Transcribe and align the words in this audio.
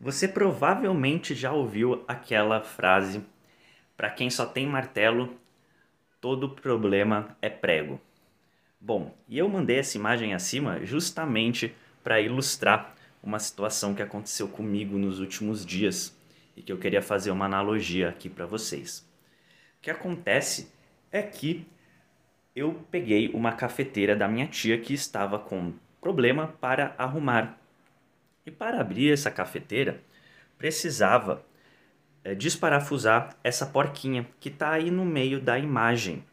Você 0.00 0.26
provavelmente 0.26 1.34
já 1.34 1.52
ouviu 1.52 2.02
aquela 2.08 2.62
frase: 2.62 3.22
para 3.98 4.08
quem 4.08 4.30
só 4.30 4.46
tem 4.46 4.66
martelo, 4.66 5.36
todo 6.20 6.48
problema 6.48 7.36
é 7.42 7.50
prego. 7.50 8.00
Bom, 8.80 9.14
e 9.28 9.36
eu 9.36 9.46
mandei 9.46 9.78
essa 9.78 9.98
imagem 9.98 10.32
acima 10.32 10.86
justamente 10.86 11.74
para 12.02 12.18
ilustrar 12.18 12.94
uma 13.22 13.38
situação 13.38 13.94
que 13.94 14.00
aconteceu 14.00 14.48
comigo 14.48 14.96
nos 14.96 15.20
últimos 15.20 15.66
dias 15.66 16.16
e 16.56 16.62
que 16.62 16.72
eu 16.72 16.78
queria 16.78 17.02
fazer 17.02 17.30
uma 17.30 17.44
analogia 17.44 18.08
aqui 18.08 18.30
para 18.30 18.46
vocês. 18.46 19.06
O 19.78 19.82
que 19.82 19.90
acontece 19.90 20.72
é 21.12 21.20
que 21.20 21.66
eu 22.56 22.82
peguei 22.90 23.28
uma 23.34 23.52
cafeteira 23.52 24.16
da 24.16 24.26
minha 24.26 24.46
tia 24.46 24.78
que 24.80 24.94
estava 24.94 25.38
com 25.38 25.74
problema 26.00 26.48
para 26.58 26.94
arrumar 26.96 27.59
e 28.44 28.50
para 28.50 28.80
abrir 28.80 29.12
essa 29.12 29.30
cafeteira, 29.30 30.02
precisava 30.58 31.44
é, 32.22 32.34
desparafusar 32.34 33.36
essa 33.42 33.66
porquinha 33.66 34.28
que 34.38 34.48
está 34.48 34.72
aí 34.72 34.90
no 34.90 35.04
meio 35.04 35.40
da 35.40 35.58
imagem. 35.58 36.24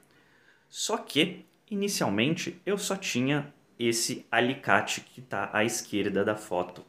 Só 0.67 0.97
que, 0.97 1.45
inicialmente, 1.69 2.61
eu 2.65 2.77
só 2.77 2.95
tinha 2.95 3.53
esse 3.79 4.25
alicate 4.31 5.01
que 5.01 5.19
está 5.19 5.49
à 5.53 5.63
esquerda 5.63 6.25
da 6.25 6.35
foto. 6.35 6.83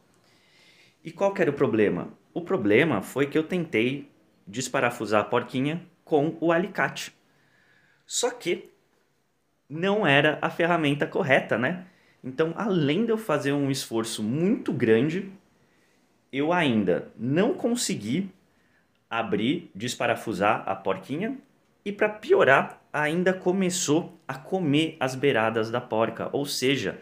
E 1.03 1.11
qual 1.11 1.33
era 1.37 1.49
o 1.49 1.53
problema? 1.53 2.11
O 2.33 2.41
problema 2.41 3.01
foi 3.01 3.27
que 3.27 3.37
eu 3.37 3.43
tentei 3.43 4.09
desparafusar 4.45 5.21
a 5.21 5.25
porquinha 5.25 5.85
com 6.03 6.37
o 6.41 6.51
alicate. 6.51 7.15
Só 8.05 8.31
que 8.31 8.69
não 9.69 10.05
era 10.05 10.39
a 10.41 10.49
ferramenta 10.49 11.05
correta, 11.05 11.57
né? 11.57 11.85
Então, 12.23 12.53
além 12.57 13.05
de 13.05 13.11
eu 13.11 13.17
fazer 13.17 13.53
um 13.53 13.71
esforço 13.71 14.21
muito 14.21 14.73
grande, 14.73 15.31
eu 16.31 16.51
ainda 16.51 17.11
não 17.17 17.53
consegui 17.53 18.29
abrir, 19.09 19.71
desparafusar 19.73 20.63
a 20.67 20.75
porquinha 20.75 21.37
e 21.83 21.91
para 21.91 22.09
piorar, 22.09 22.81
ainda 22.91 23.33
começou 23.33 24.19
a 24.27 24.35
comer 24.35 24.97
as 24.99 25.15
beiradas 25.15 25.71
da 25.71 25.79
porca, 25.81 26.29
ou 26.31 26.45
seja, 26.45 26.99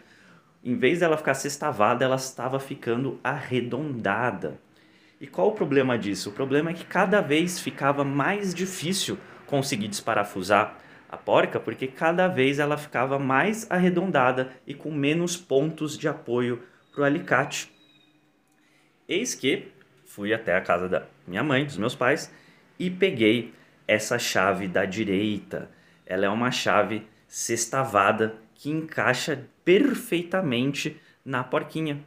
em 0.64 0.76
vez 0.76 1.00
dela 1.00 1.16
ficar 1.16 1.34
sextavada, 1.34 2.04
ela 2.04 2.16
estava 2.16 2.58
ficando 2.58 3.18
arredondada. 3.22 4.58
E 5.20 5.26
qual 5.26 5.48
o 5.48 5.52
problema 5.52 5.98
disso? 5.98 6.30
O 6.30 6.32
problema 6.32 6.70
é 6.70 6.74
que 6.74 6.84
cada 6.84 7.20
vez 7.20 7.58
ficava 7.58 8.04
mais 8.04 8.54
difícil 8.54 9.18
conseguir 9.46 9.88
desparafusar 9.88 10.78
a 11.08 11.16
porca, 11.16 11.58
porque 11.58 11.86
cada 11.86 12.28
vez 12.28 12.58
ela 12.58 12.76
ficava 12.76 13.18
mais 13.18 13.70
arredondada 13.70 14.52
e 14.66 14.74
com 14.74 14.92
menos 14.92 15.36
pontos 15.36 15.96
de 15.96 16.06
apoio 16.06 16.62
para 16.92 17.02
o 17.02 17.04
alicate. 17.04 17.72
Eis 19.08 19.34
que 19.34 19.68
fui 20.04 20.34
até 20.34 20.56
a 20.56 20.60
casa 20.60 20.88
da 20.88 21.06
minha 21.26 21.42
mãe, 21.42 21.64
dos 21.64 21.78
meus 21.78 21.94
pais, 21.94 22.32
e 22.78 22.90
peguei 22.90 23.54
essa 23.86 24.18
chave 24.18 24.68
da 24.68 24.84
direita. 24.84 25.70
Ela 26.04 26.26
é 26.26 26.28
uma 26.28 26.50
chave 26.50 27.06
sextavada 27.26 28.36
que 28.54 28.70
encaixa 28.70 29.46
perfeitamente 29.64 31.00
na 31.24 31.42
porquinha. 31.42 32.04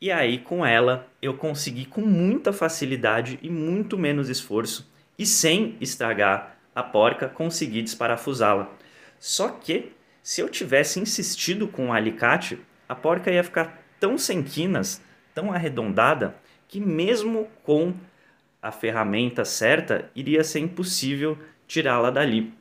E 0.00 0.10
aí, 0.10 0.38
com 0.38 0.64
ela, 0.64 1.08
eu 1.22 1.34
consegui 1.34 1.84
com 1.84 2.00
muita 2.00 2.52
facilidade 2.52 3.38
e 3.40 3.48
muito 3.48 3.96
menos 3.96 4.28
esforço, 4.28 4.90
e 5.18 5.24
sem 5.24 5.76
estragar 5.80 6.55
a 6.76 6.82
porca 6.82 7.26
consegui 7.26 7.80
desparafusá-la. 7.80 8.70
Só 9.18 9.48
que, 9.48 9.92
se 10.22 10.42
eu 10.42 10.48
tivesse 10.50 11.00
insistido 11.00 11.66
com 11.66 11.88
o 11.88 11.92
alicate, 11.92 12.58
a 12.86 12.94
porca 12.94 13.30
ia 13.30 13.42
ficar 13.42 13.82
tão 13.98 14.18
sem 14.18 14.42
quinas, 14.42 15.02
tão 15.34 15.50
arredondada, 15.50 16.36
que 16.68 16.78
mesmo 16.78 17.48
com 17.62 17.94
a 18.60 18.70
ferramenta 18.70 19.42
certa, 19.42 20.10
iria 20.14 20.44
ser 20.44 20.58
impossível 20.58 21.38
tirá-la 21.66 22.10
dali. 22.10 22.52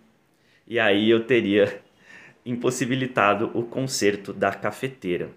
E 0.66 0.80
aí 0.80 1.10
eu 1.10 1.26
teria 1.26 1.82
impossibilitado 2.46 3.52
o 3.54 3.64
conserto 3.64 4.32
da 4.32 4.54
cafeteira. 4.54 5.30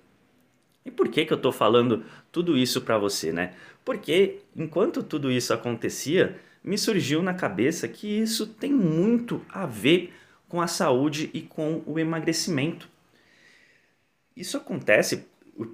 E 0.85 0.91
por 0.91 1.09
que, 1.09 1.25
que 1.25 1.33
eu 1.33 1.37
estou 1.37 1.51
falando 1.51 2.05
tudo 2.31 2.57
isso 2.57 2.83
para 2.83 2.97
você, 2.97 3.33
né? 3.33 3.55
Porque 3.85 4.39
enquanto 4.55 5.03
tudo 5.03 5.33
isso 5.33 5.53
acontecia, 5.53 6.39
me 6.69 6.77
surgiu 6.77 7.23
na 7.23 7.33
cabeça 7.33 7.89
que 7.89 8.07
isso 8.07 8.47
tem 8.47 8.71
muito 8.71 9.43
a 9.49 9.65
ver 9.65 10.13
com 10.47 10.61
a 10.61 10.67
saúde 10.67 11.31
e 11.33 11.41
com 11.41 11.83
o 11.87 11.99
emagrecimento. 11.99 12.91
Isso 14.37 14.59
acontece, 14.59 15.27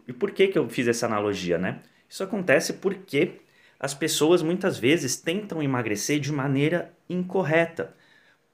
e 0.06 0.12
por 0.12 0.30
que, 0.30 0.46
que 0.46 0.56
eu 0.56 0.68
fiz 0.68 0.86
essa 0.86 1.06
analogia, 1.06 1.58
né? 1.58 1.80
Isso 2.08 2.22
acontece 2.22 2.74
porque 2.74 3.40
as 3.78 3.92
pessoas 3.92 4.40
muitas 4.40 4.78
vezes 4.78 5.16
tentam 5.16 5.60
emagrecer 5.60 6.20
de 6.20 6.30
maneira 6.30 6.94
incorreta, 7.10 7.92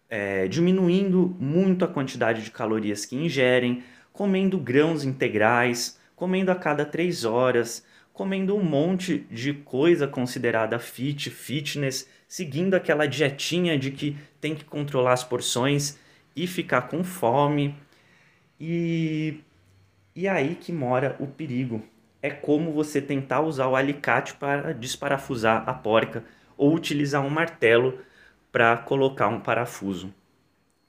é, 0.08 0.48
diminuindo 0.48 1.36
muito 1.38 1.84
a 1.84 1.88
quantidade 1.88 2.42
de 2.42 2.50
calorias 2.50 3.04
que 3.04 3.16
ingerem, 3.16 3.84
comendo 4.14 4.58
grãos 4.58 5.04
integrais, 5.04 6.00
comendo 6.16 6.50
a 6.50 6.54
cada 6.54 6.86
três 6.86 7.26
horas, 7.26 7.84
comendo 8.20 8.54
um 8.54 8.62
monte 8.62 9.20
de 9.30 9.54
coisa 9.54 10.06
considerada 10.06 10.78
fit, 10.78 11.30
fitness, 11.30 12.06
seguindo 12.28 12.74
aquela 12.74 13.06
dietinha 13.06 13.78
de 13.78 13.90
que 13.90 14.14
tem 14.38 14.54
que 14.54 14.62
controlar 14.62 15.14
as 15.14 15.24
porções 15.24 15.98
e 16.36 16.46
ficar 16.46 16.82
com 16.82 17.02
fome. 17.02 17.74
E, 18.60 19.40
e 20.14 20.28
aí 20.28 20.54
que 20.54 20.70
mora 20.70 21.16
o 21.18 21.26
perigo. 21.26 21.82
É 22.20 22.28
como 22.28 22.72
você 22.72 23.00
tentar 23.00 23.40
usar 23.40 23.68
o 23.68 23.74
alicate 23.74 24.34
para 24.34 24.74
desparafusar 24.74 25.66
a 25.66 25.72
porca 25.72 26.22
ou 26.58 26.74
utilizar 26.74 27.24
um 27.24 27.30
martelo 27.30 28.00
para 28.52 28.76
colocar 28.76 29.28
um 29.28 29.40
parafuso. 29.40 30.12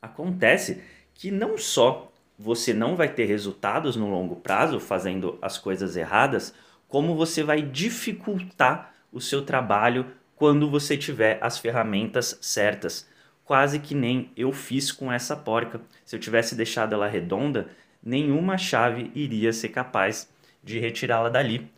Acontece 0.01 0.83
que 1.13 1.31
não 1.31 1.57
só 1.57 2.11
você 2.37 2.73
não 2.73 2.97
vai 2.97 3.07
ter 3.07 3.23
resultados 3.23 3.95
no 3.95 4.09
longo 4.09 4.35
prazo 4.35 4.81
fazendo 4.81 5.39
as 5.41 5.57
coisas 5.57 5.95
erradas, 5.95 6.53
como 6.91 7.15
você 7.15 7.41
vai 7.41 7.61
dificultar 7.61 8.93
o 9.13 9.21
seu 9.21 9.43
trabalho 9.43 10.07
quando 10.35 10.69
você 10.69 10.97
tiver 10.97 11.39
as 11.41 11.57
ferramentas 11.57 12.37
certas. 12.41 13.07
Quase 13.45 13.79
que 13.79 13.95
nem 13.95 14.29
eu 14.35 14.51
fiz 14.51 14.91
com 14.91 15.09
essa 15.09 15.33
porca. 15.33 15.79
Se 16.03 16.17
eu 16.17 16.19
tivesse 16.19 16.53
deixado 16.53 16.93
ela 16.93 17.07
redonda, 17.07 17.69
nenhuma 18.03 18.57
chave 18.57 19.09
iria 19.15 19.53
ser 19.53 19.69
capaz 19.69 20.29
de 20.61 20.79
retirá-la 20.79 21.29
dali. 21.29 21.71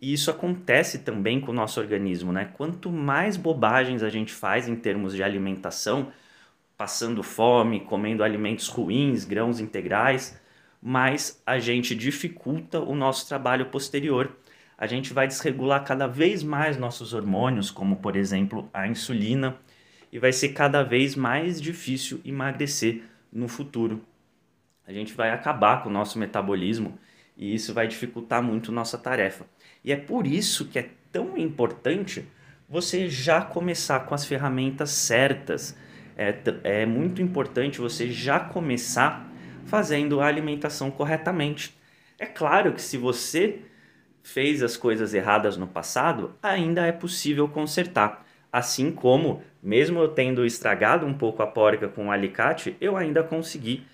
E 0.00 0.12
isso 0.12 0.30
acontece 0.30 1.00
também 1.00 1.40
com 1.40 1.50
o 1.50 1.54
nosso 1.54 1.80
organismo, 1.80 2.30
né? 2.32 2.52
Quanto 2.56 2.92
mais 2.92 3.36
bobagens 3.36 4.04
a 4.04 4.08
gente 4.08 4.32
faz 4.32 4.68
em 4.68 4.76
termos 4.76 5.16
de 5.16 5.22
alimentação, 5.24 6.12
passando 6.76 7.24
fome, 7.24 7.80
comendo 7.80 8.22
alimentos 8.22 8.68
ruins, 8.68 9.24
grãos 9.24 9.58
integrais, 9.58 10.40
mais 10.80 11.42
a 11.44 11.58
gente 11.58 11.92
dificulta 11.92 12.78
o 12.78 12.94
nosso 12.94 13.26
trabalho 13.26 13.66
posterior 13.66 14.36
a 14.80 14.86
gente 14.86 15.12
vai 15.12 15.28
desregular 15.28 15.84
cada 15.84 16.06
vez 16.06 16.42
mais 16.42 16.78
nossos 16.78 17.12
hormônios, 17.12 17.70
como 17.70 17.96
por 17.96 18.16
exemplo 18.16 18.66
a 18.72 18.88
insulina, 18.88 19.54
e 20.10 20.18
vai 20.18 20.32
ser 20.32 20.48
cada 20.54 20.82
vez 20.82 21.14
mais 21.14 21.60
difícil 21.60 22.18
emagrecer 22.24 23.02
no 23.30 23.46
futuro. 23.46 24.02
A 24.86 24.92
gente 24.92 25.12
vai 25.12 25.32
acabar 25.32 25.82
com 25.82 25.90
o 25.90 25.92
nosso 25.92 26.18
metabolismo 26.18 26.98
e 27.36 27.54
isso 27.54 27.74
vai 27.74 27.86
dificultar 27.86 28.42
muito 28.42 28.72
nossa 28.72 28.96
tarefa. 28.96 29.44
E 29.84 29.92
é 29.92 29.96
por 29.96 30.26
isso 30.26 30.66
que 30.66 30.78
é 30.78 30.88
tão 31.12 31.36
importante 31.36 32.26
você 32.66 33.06
já 33.06 33.42
começar 33.42 34.00
com 34.00 34.14
as 34.14 34.24
ferramentas 34.24 34.90
certas. 34.90 35.76
É, 36.16 36.34
é 36.64 36.86
muito 36.86 37.20
importante 37.20 37.80
você 37.80 38.10
já 38.10 38.40
começar 38.40 39.30
fazendo 39.66 40.22
a 40.22 40.26
alimentação 40.26 40.90
corretamente. 40.90 41.76
É 42.18 42.24
claro 42.24 42.72
que 42.72 42.80
se 42.80 42.96
você 42.96 43.60
fez 44.22 44.62
as 44.62 44.76
coisas 44.76 45.14
erradas 45.14 45.56
no 45.56 45.66
passado, 45.66 46.34
ainda 46.42 46.86
é 46.86 46.92
possível 46.92 47.48
consertar. 47.48 48.26
Assim 48.52 48.90
como, 48.90 49.42
mesmo 49.62 50.00
eu 50.00 50.08
tendo 50.08 50.44
estragado 50.44 51.06
um 51.06 51.14
pouco 51.14 51.42
a 51.42 51.46
porca 51.46 51.88
com 51.88 52.08
o 52.08 52.10
alicate, 52.10 52.76
eu 52.80 52.96
ainda 52.96 53.22
consegui 53.22 53.84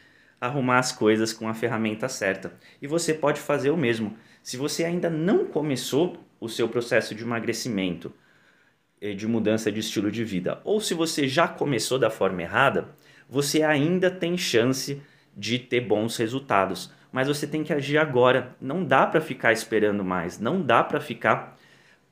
arrumar 0.40 0.78
as 0.78 0.92
coisas 0.92 1.32
com 1.32 1.48
a 1.48 1.54
ferramenta 1.54 2.08
certa. 2.08 2.52
E 2.80 2.86
você 2.86 3.14
pode 3.14 3.40
fazer 3.40 3.70
o 3.70 3.76
mesmo. 3.76 4.16
Se 4.42 4.56
você 4.56 4.84
ainda 4.84 5.10
não 5.10 5.46
começou 5.46 6.18
o 6.40 6.48
seu 6.48 6.68
processo 6.68 7.14
de 7.14 7.22
emagrecimento, 7.22 8.12
de 9.16 9.26
mudança 9.26 9.70
de 9.70 9.80
estilo 9.80 10.10
de 10.10 10.24
vida, 10.24 10.60
ou 10.64 10.80
se 10.80 10.94
você 10.94 11.28
já 11.28 11.46
começou 11.46 11.98
da 11.98 12.10
forma 12.10 12.42
errada, 12.42 12.88
você 13.28 13.62
ainda 13.62 14.10
tem 14.10 14.38
chance 14.38 15.02
de 15.36 15.58
ter 15.58 15.80
bons 15.80 16.16
resultados 16.16 16.90
mas 17.16 17.28
você 17.28 17.46
tem 17.46 17.64
que 17.64 17.72
agir 17.72 17.96
agora. 17.96 18.54
Não 18.60 18.84
dá 18.84 19.06
para 19.06 19.22
ficar 19.22 19.50
esperando 19.50 20.04
mais, 20.04 20.38
não 20.38 20.60
dá 20.60 20.84
para 20.84 21.00
ficar 21.00 21.56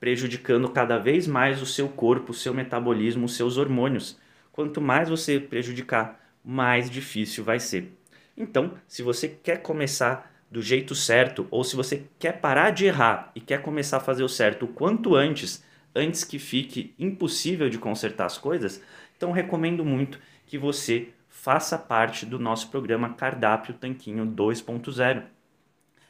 prejudicando 0.00 0.66
cada 0.70 0.96
vez 0.96 1.26
mais 1.26 1.60
o 1.60 1.66
seu 1.66 1.90
corpo, 1.90 2.32
o 2.32 2.34
seu 2.34 2.54
metabolismo, 2.54 3.26
os 3.26 3.36
seus 3.36 3.58
hormônios. 3.58 4.18
Quanto 4.50 4.80
mais 4.80 5.10
você 5.10 5.38
prejudicar, 5.38 6.18
mais 6.42 6.88
difícil 6.88 7.44
vai 7.44 7.60
ser. 7.60 7.92
Então, 8.34 8.72
se 8.88 9.02
você 9.02 9.28
quer 9.28 9.58
começar 9.58 10.34
do 10.50 10.62
jeito 10.62 10.94
certo, 10.94 11.46
ou 11.50 11.62
se 11.62 11.76
você 11.76 12.04
quer 12.18 12.40
parar 12.40 12.70
de 12.70 12.86
errar 12.86 13.30
e 13.34 13.42
quer 13.42 13.60
começar 13.60 13.98
a 13.98 14.00
fazer 14.00 14.24
o 14.24 14.28
certo 14.28 14.64
o 14.64 14.68
quanto 14.68 15.14
antes, 15.14 15.62
antes 15.94 16.24
que 16.24 16.38
fique 16.38 16.94
impossível 16.98 17.68
de 17.68 17.76
consertar 17.76 18.24
as 18.24 18.38
coisas, 18.38 18.80
então 19.14 19.32
recomendo 19.32 19.84
muito 19.84 20.18
que 20.46 20.56
você 20.56 21.08
faça 21.34 21.76
parte 21.76 22.24
do 22.24 22.38
nosso 22.38 22.70
programa 22.70 23.12
Cardápio 23.12 23.74
Tanquinho 23.74 24.24
2.0. 24.24 25.24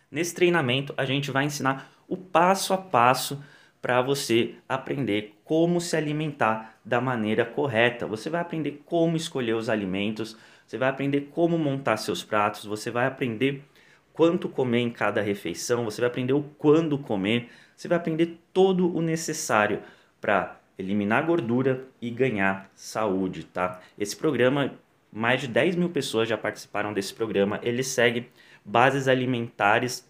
Nesse 0.08 0.34
treinamento, 0.34 0.94
a 0.96 1.04
gente 1.04 1.30
vai 1.30 1.44
ensinar 1.44 1.90
o 2.06 2.16
passo 2.16 2.72
a 2.72 2.78
passo 2.78 3.42
para 3.82 4.00
você 4.00 4.54
aprender 4.68 5.34
como 5.42 5.80
se 5.80 5.96
alimentar 5.96 6.78
da 6.84 7.00
maneira 7.00 7.44
correta. 7.44 8.06
Você 8.06 8.30
vai 8.30 8.42
aprender 8.42 8.82
como 8.84 9.16
escolher 9.16 9.54
os 9.54 9.68
alimentos, 9.68 10.36
você 10.66 10.78
vai 10.78 10.90
aprender 10.90 11.22
como 11.32 11.58
montar 11.58 11.96
seus 11.96 12.22
pratos, 12.22 12.66
você 12.66 12.90
vai 12.90 13.06
aprender 13.06 13.64
quanto 14.12 14.48
comer 14.48 14.80
em 14.80 14.90
cada 14.90 15.20
refeição, 15.20 15.84
você 15.84 16.02
vai 16.02 16.10
aprender 16.10 16.34
o 16.34 16.44
quando 16.58 16.96
comer, 16.96 17.50
você 17.74 17.88
vai 17.88 17.98
aprender 17.98 18.38
todo 18.52 18.94
o 18.94 19.00
necessário 19.00 19.82
para 20.20 20.60
eliminar 20.78 21.26
gordura 21.26 21.88
e 22.00 22.10
ganhar 22.10 22.70
saúde, 22.76 23.44
tá? 23.44 23.80
Esse 23.98 24.14
programa, 24.16 24.74
mais 25.14 25.40
de 25.40 25.48
10 25.48 25.76
mil 25.76 25.88
pessoas 25.88 26.28
já 26.28 26.36
participaram 26.36 26.92
desse 26.92 27.14
programa, 27.14 27.60
ele 27.62 27.82
segue 27.82 28.28
bases 28.64 29.06
alimentares 29.06 30.06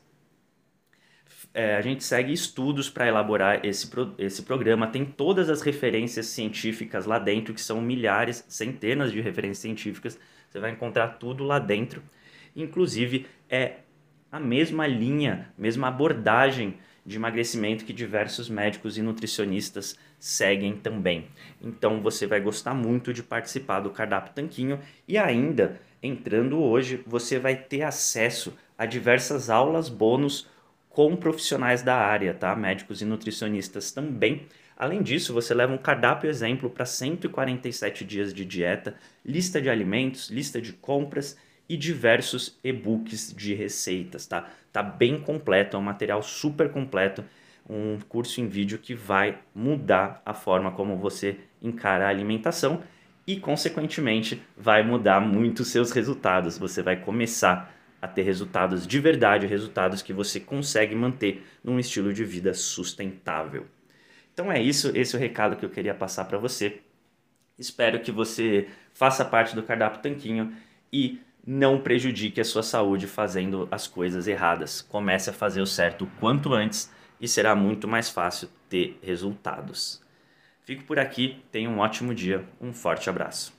é, 1.54 1.76
a 1.76 1.80
gente 1.80 2.02
segue 2.02 2.32
estudos 2.32 2.90
para 2.90 3.06
elaborar 3.06 3.64
esse, 3.64 3.86
pro, 3.86 4.12
esse 4.18 4.42
programa. 4.42 4.88
Tem 4.88 5.04
todas 5.04 5.48
as 5.48 5.62
referências 5.62 6.26
científicas 6.26 7.06
lá 7.06 7.16
dentro, 7.16 7.54
que 7.54 7.60
são 7.60 7.80
milhares, 7.80 8.44
centenas 8.48 9.12
de 9.12 9.20
referências 9.20 9.58
científicas. 9.58 10.18
Você 10.50 10.58
vai 10.58 10.72
encontrar 10.72 11.08
tudo 11.10 11.44
lá 11.44 11.60
dentro. 11.60 12.02
Inclusive, 12.56 13.26
é 13.48 13.76
a 14.32 14.40
mesma 14.40 14.84
linha, 14.88 15.52
mesma 15.56 15.86
abordagem 15.86 16.76
de 17.04 17.16
emagrecimento 17.16 17.84
que 17.84 17.92
diversos 17.92 18.48
médicos 18.48 18.96
e 18.96 19.02
nutricionistas 19.02 19.96
seguem 20.18 20.76
também. 20.76 21.26
Então 21.60 22.00
você 22.00 22.26
vai 22.26 22.40
gostar 22.40 22.74
muito 22.74 23.12
de 23.12 23.22
participar 23.22 23.80
do 23.80 23.90
cardápio 23.90 24.32
Tanquinho 24.32 24.80
e 25.06 25.18
ainda 25.18 25.80
entrando 26.02 26.60
hoje 26.62 27.02
você 27.06 27.38
vai 27.38 27.56
ter 27.56 27.82
acesso 27.82 28.54
a 28.76 28.86
diversas 28.86 29.50
aulas 29.50 29.88
bônus 29.88 30.48
com 30.88 31.16
profissionais 31.16 31.82
da 31.82 31.96
área, 31.96 32.32
tá? 32.32 32.54
Médicos 32.54 33.02
e 33.02 33.04
nutricionistas 33.04 33.90
também. 33.90 34.46
Além 34.76 35.02
disso, 35.02 35.32
você 35.32 35.52
leva 35.52 35.72
um 35.72 35.78
cardápio 35.78 36.28
exemplo 36.28 36.70
para 36.70 36.84
147 36.84 38.04
dias 38.04 38.32
de 38.32 38.44
dieta, 38.44 38.94
lista 39.24 39.60
de 39.60 39.68
alimentos, 39.68 40.30
lista 40.30 40.60
de 40.60 40.72
compras 40.72 41.36
e 41.68 41.76
diversos 41.76 42.58
e-books 42.62 43.34
de 43.36 43.54
receitas, 43.54 44.26
tá? 44.26 44.48
Tá 44.72 44.82
bem 44.82 45.20
completo, 45.20 45.76
é 45.76 45.80
um 45.80 45.82
material 45.82 46.22
super 46.22 46.70
completo, 46.70 47.24
um 47.68 47.98
curso 48.08 48.40
em 48.40 48.46
vídeo 48.46 48.78
que 48.78 48.94
vai 48.94 49.38
mudar 49.54 50.20
a 50.26 50.34
forma 50.34 50.70
como 50.72 50.96
você 50.96 51.38
encara 51.62 52.06
a 52.06 52.10
alimentação 52.10 52.82
e, 53.26 53.40
consequentemente, 53.40 54.42
vai 54.56 54.82
mudar 54.82 55.20
muito 55.20 55.60
os 55.60 55.68
seus 55.68 55.90
resultados. 55.90 56.58
Você 56.58 56.82
vai 56.82 56.96
começar 56.96 57.74
a 58.02 58.06
ter 58.06 58.22
resultados 58.22 58.86
de 58.86 59.00
verdade, 59.00 59.46
resultados 59.46 60.02
que 60.02 60.12
você 60.12 60.38
consegue 60.38 60.94
manter 60.94 61.42
num 61.62 61.78
estilo 61.78 62.12
de 62.12 62.22
vida 62.22 62.52
sustentável. 62.52 63.66
Então 64.34 64.52
é 64.52 64.60
isso, 64.60 64.92
esse 64.94 65.14
é 65.14 65.18
o 65.18 65.20
recado 65.20 65.56
que 65.56 65.64
eu 65.64 65.70
queria 65.70 65.94
passar 65.94 66.26
para 66.26 66.36
você. 66.36 66.80
Espero 67.58 68.00
que 68.00 68.12
você 68.12 68.68
faça 68.92 69.24
parte 69.24 69.54
do 69.54 69.62
cardápio 69.62 70.02
Tanquinho 70.02 70.52
e 70.92 71.20
não 71.46 71.80
prejudique 71.80 72.40
a 72.40 72.44
sua 72.44 72.62
saúde 72.62 73.06
fazendo 73.06 73.68
as 73.70 73.86
coisas 73.86 74.26
erradas. 74.26 74.80
Comece 74.80 75.30
a 75.30 75.32
fazer 75.32 75.60
o 75.60 75.66
certo 75.66 76.08
quanto 76.18 76.52
antes 76.52 76.90
e 77.20 77.28
será 77.28 77.54
muito 77.54 77.86
mais 77.86 78.08
fácil 78.08 78.48
ter 78.68 78.98
resultados. 79.02 80.02
Fico 80.64 80.84
por 80.84 80.98
aqui, 80.98 81.42
tenha 81.52 81.68
um 81.68 81.78
ótimo 81.78 82.14
dia, 82.14 82.44
um 82.60 82.72
forte 82.72 83.10
abraço. 83.10 83.53